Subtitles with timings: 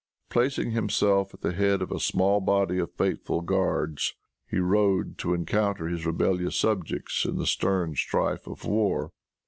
[0.31, 4.15] Placing himself at the head of a small body of faithful guards,
[4.49, 9.11] he rode to encounter his rebellious subjects in the stern strife of war.